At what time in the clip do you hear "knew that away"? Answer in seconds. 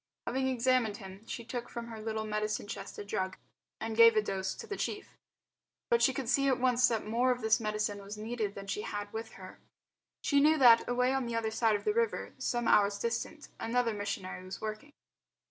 10.41-11.13